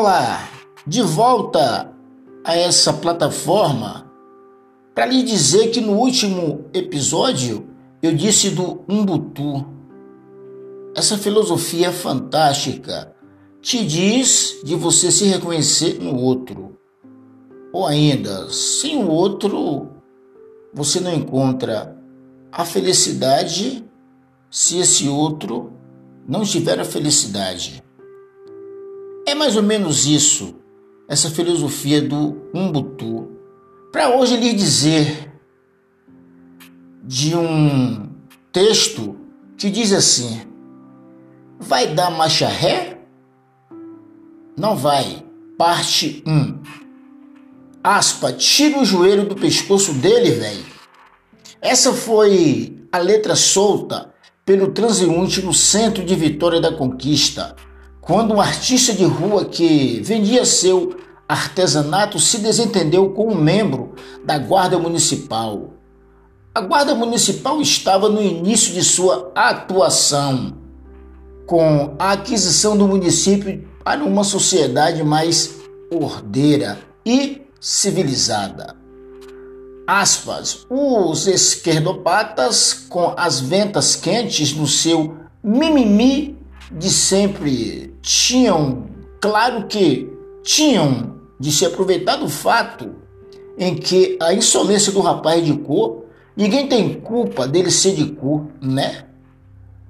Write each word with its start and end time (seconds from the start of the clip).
Olá, 0.00 0.48
de 0.86 1.02
volta 1.02 1.92
a 2.44 2.56
essa 2.56 2.92
plataforma 2.92 4.08
para 4.94 5.06
lhe 5.06 5.24
dizer 5.24 5.72
que 5.72 5.80
no 5.80 5.94
último 5.94 6.66
episódio 6.72 7.68
eu 8.00 8.14
disse 8.14 8.50
do 8.50 8.84
Umbutu. 8.88 9.66
Essa 10.94 11.18
filosofia 11.18 11.90
fantástica 11.90 13.12
te 13.60 13.84
diz 13.84 14.60
de 14.62 14.76
você 14.76 15.10
se 15.10 15.24
reconhecer 15.24 16.00
no 16.00 16.14
outro. 16.14 16.78
Ou 17.72 17.84
ainda, 17.84 18.48
sem 18.52 19.02
o 19.02 19.08
outro, 19.08 19.88
você 20.72 21.00
não 21.00 21.12
encontra 21.12 22.00
a 22.52 22.64
felicidade 22.64 23.84
se 24.48 24.78
esse 24.78 25.08
outro 25.08 25.72
não 26.24 26.44
tiver 26.44 26.78
a 26.78 26.84
felicidade. 26.84 27.82
É 29.28 29.34
mais 29.34 29.56
ou 29.56 29.62
menos 29.62 30.06
isso, 30.06 30.54
essa 31.06 31.28
filosofia 31.28 32.00
do 32.00 32.48
Umbutu. 32.54 33.30
Para 33.92 34.16
hoje 34.16 34.38
lhe 34.38 34.54
dizer 34.54 35.30
de 37.04 37.36
um 37.36 38.08
texto 38.50 39.18
que 39.58 39.68
diz 39.68 39.92
assim: 39.92 40.40
Vai 41.60 41.88
dar 41.94 42.10
marcha 42.10 42.48
ré? 42.48 43.02
Não 44.56 44.74
vai. 44.74 45.22
Parte 45.58 46.24
1. 46.26 46.62
Aspa, 47.84 48.32
tira 48.32 48.80
o 48.80 48.84
joelho 48.84 49.28
do 49.28 49.36
pescoço 49.36 49.92
dele, 49.92 50.30
velho. 50.30 50.64
Essa 51.60 51.92
foi 51.92 52.82
a 52.90 52.96
letra 52.96 53.36
solta 53.36 54.10
pelo 54.46 54.72
transeunte 54.72 55.42
no 55.42 55.52
centro 55.52 56.02
de 56.02 56.14
Vitória 56.14 56.62
da 56.62 56.72
Conquista, 56.72 57.54
quando 58.08 58.32
um 58.32 58.40
artista 58.40 58.94
de 58.94 59.04
rua 59.04 59.44
que 59.44 60.00
vendia 60.00 60.46
seu 60.46 60.96
artesanato 61.28 62.18
se 62.18 62.38
desentendeu 62.38 63.10
com 63.10 63.28
um 63.28 63.34
membro 63.34 63.92
da 64.24 64.38
Guarda 64.38 64.78
Municipal. 64.78 65.74
A 66.54 66.62
Guarda 66.62 66.94
Municipal 66.94 67.60
estava 67.60 68.08
no 68.08 68.22
início 68.22 68.72
de 68.72 68.82
sua 68.82 69.30
atuação, 69.34 70.56
com 71.46 71.94
a 71.98 72.12
aquisição 72.12 72.78
do 72.78 72.88
município 72.88 73.68
para 73.84 74.02
uma 74.02 74.24
sociedade 74.24 75.04
mais 75.04 75.56
ordeira 75.90 76.78
e 77.04 77.42
civilizada 77.60 78.74
aspas, 79.88 80.66
os 80.68 81.26
esquerdopatas 81.26 82.74
com 82.90 83.14
as 83.16 83.40
ventas 83.40 83.96
quentes 83.96 84.54
no 84.54 84.66
seu 84.66 85.16
mimimi 85.42 86.37
de 86.70 86.90
sempre 86.90 87.94
tinham, 88.02 88.86
claro 89.20 89.66
que 89.66 90.10
tinham 90.42 91.18
de 91.38 91.52
se 91.52 91.64
aproveitar 91.64 92.16
do 92.16 92.28
fato 92.28 92.96
em 93.58 93.74
que 93.74 94.16
a 94.20 94.32
insolência 94.32 94.92
do 94.92 95.00
rapaz 95.00 95.44
de 95.44 95.56
cor, 95.56 96.04
ninguém 96.36 96.68
tem 96.68 96.94
culpa 96.94 97.46
dele 97.46 97.70
ser 97.70 97.94
de 97.94 98.12
cor, 98.12 98.46
né? 98.60 99.04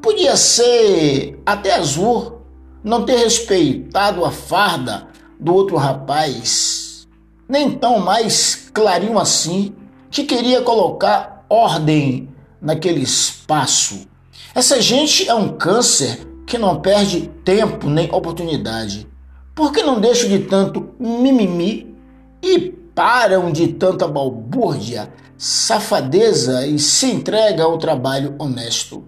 Podia 0.00 0.36
ser 0.36 1.40
até 1.44 1.74
azul, 1.74 2.40
não 2.82 3.04
ter 3.04 3.16
respeitado 3.16 4.24
a 4.24 4.30
farda 4.30 5.08
do 5.38 5.54
outro 5.54 5.76
rapaz, 5.76 7.08
nem 7.48 7.70
tão 7.70 7.98
mais 7.98 8.70
clarinho 8.72 9.18
assim 9.18 9.74
que 10.10 10.24
queria 10.24 10.62
colocar 10.62 11.44
ordem 11.48 12.28
naquele 12.60 13.00
espaço. 13.00 14.06
Essa 14.54 14.80
gente 14.80 15.28
é 15.28 15.34
um 15.34 15.56
câncer 15.56 16.27
que 16.48 16.58
não 16.58 16.80
perde 16.80 17.28
tempo 17.44 17.88
nem 17.88 18.10
oportunidade. 18.10 19.06
Por 19.54 19.70
que 19.70 19.82
não 19.82 20.00
deixam 20.00 20.28
de 20.28 20.40
tanto 20.40 20.94
mimimi 20.98 21.94
e 22.42 22.58
param 22.94 23.52
de 23.52 23.68
tanta 23.68 24.08
balbúrdia, 24.08 25.12
safadeza 25.36 26.66
e 26.66 26.78
se 26.78 27.06
entregam 27.06 27.70
ao 27.70 27.78
trabalho 27.78 28.34
honesto? 28.38 29.04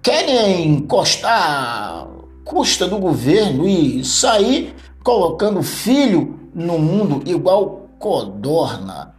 Querem 0.00 0.68
encostar 0.68 2.06
custa 2.44 2.86
do 2.86 2.98
governo 2.98 3.66
e 3.66 4.04
sair 4.04 4.74
colocando 5.02 5.62
filho 5.62 6.38
no 6.54 6.78
mundo 6.78 7.28
igual 7.28 7.88
codorna. 7.98 9.14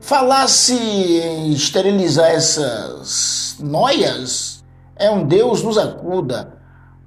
Falasse 0.00 0.74
em 0.74 1.52
esterilizar 1.52 2.30
essas 2.30 3.56
noias, 3.60 4.64
é 4.96 5.10
um 5.10 5.24
Deus 5.24 5.62
nos 5.62 5.76
acuda. 5.76 6.59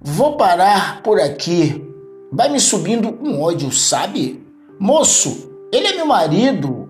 Vou 0.06 0.36
parar 0.36 1.02
por 1.02 1.18
aqui. 1.18 1.82
Vai 2.30 2.50
me 2.50 2.60
subindo 2.60 3.18
um 3.22 3.42
ódio, 3.42 3.72
sabe? 3.72 4.46
Moço, 4.78 5.50
ele 5.72 5.88
é 5.88 5.96
meu 5.96 6.06
marido. 6.06 6.90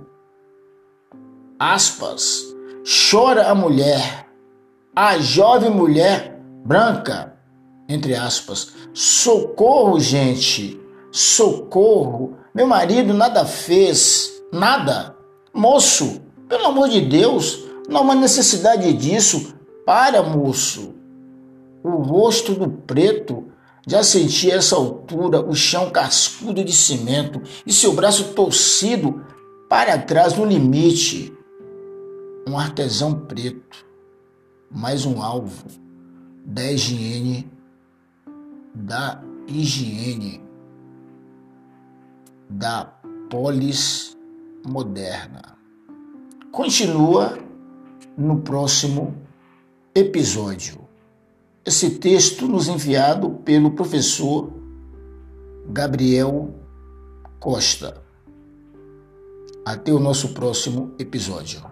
Aspas. 1.60 2.42
Chora 3.12 3.50
a 3.50 3.56
mulher, 3.56 4.28
a 4.96 5.18
jovem 5.20 5.70
mulher 5.70 6.38
branca, 6.66 7.38
entre 7.88 8.16
aspas. 8.16 8.74
Socorro, 8.94 10.00
gente. 10.00 10.82
Socorro. 11.12 12.36
Meu 12.54 12.66
marido 12.66 13.14
nada 13.14 13.46
fez, 13.46 14.30
nada. 14.52 15.16
Moço, 15.54 16.20
pelo 16.50 16.66
amor 16.66 16.90
de 16.90 17.00
Deus, 17.00 17.64
não 17.88 18.10
há 18.10 18.16
necessidade 18.16 18.92
disso. 18.94 19.54
Para, 19.86 20.24
moço. 20.24 20.96
O 21.84 21.98
rosto 21.98 22.54
do 22.54 22.70
preto 22.70 23.52
já 23.86 24.02
sentia 24.02 24.54
a 24.54 24.58
essa 24.58 24.76
altura 24.76 25.42
o 25.42 25.54
chão 25.54 25.90
cascudo 25.90 26.64
de 26.64 26.72
cimento 26.72 27.42
e 27.66 27.74
seu 27.74 27.94
braço 27.94 28.34
torcido 28.34 29.26
para 29.70 29.98
trás 29.98 30.38
no 30.38 30.46
limite. 30.46 31.34
Um 32.48 32.58
artesão 32.58 33.20
preto, 33.26 33.86
mais 34.72 35.06
um 35.06 35.22
alvo 35.22 35.66
da 36.46 36.72
higiene, 36.72 37.52
da 38.74 39.22
higiene, 39.48 40.42
da 42.50 42.86
polis 43.30 44.18
moderna. 44.66 45.58
Continua 46.52 47.38
no 48.18 48.42
próximo 48.42 49.16
episódio. 49.94 50.84
Esse 51.66 51.92
texto 51.92 52.46
nos 52.46 52.68
enviado 52.68 53.30
pelo 53.46 53.72
professor 53.72 54.52
Gabriel 55.70 56.54
Costa. 57.40 58.04
Até 59.66 59.94
o 59.94 60.00
nosso 60.00 60.34
próximo 60.34 60.94
episódio. 61.00 61.64